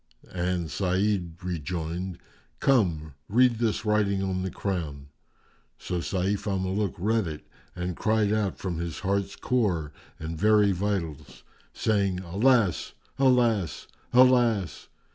[0.33, 2.17] and Sa'id rejoined,
[2.59, 5.09] "Come, read this writing on the crown."
[5.77, 10.71] So Sayf al Muluk read it and cried out from his heart's core and very
[10.71, 12.93] vitals, saying, "Alas!
[13.19, 13.85] Alas!
[14.11, 14.87] Alas!"